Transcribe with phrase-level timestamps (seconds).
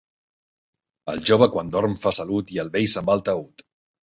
[1.13, 3.67] El jove quan dorm fa salut i el vell se'n va al taüt.